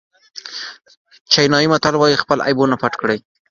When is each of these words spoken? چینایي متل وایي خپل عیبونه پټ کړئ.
چینایي 1.31 1.67
متل 1.73 1.93
وایي 1.97 2.21
خپل 2.23 2.37
عیبونه 2.47 2.75
پټ 2.81 2.93
کړئ. 3.01 3.19